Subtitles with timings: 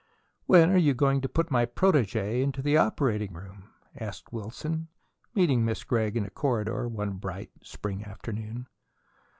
[0.47, 4.87] "When are you going to put my protegee into the operating room?" asked Wilson,
[5.35, 8.65] meeting Miss Gregg in a corridor one bright, spring afternoon.